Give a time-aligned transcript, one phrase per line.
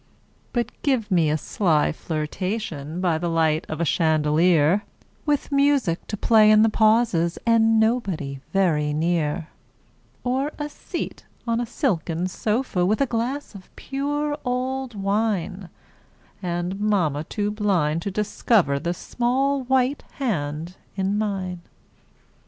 [0.51, 4.81] But give me a sly flirtation By the light of a chandelier
[5.27, 9.49] With music to play in the pauses, And nobody very near;
[10.23, 15.69] Or a seat on a silken sofa, With a glass of pure old wine,
[16.41, 21.61] And mamma too blind to discover The small white hand in mine.